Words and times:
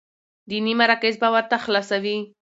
ديني 0.49 0.71
مراکز 0.81 1.13
به 1.21 1.29
ورته 1.35 1.57
خلاصوي، 1.65 2.17